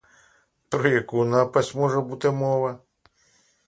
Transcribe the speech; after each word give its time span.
Про 0.69 0.89
яку 0.89 1.25
напасть 1.25 1.75
може 1.75 2.01
бути 2.01 2.31
мова? 2.31 2.79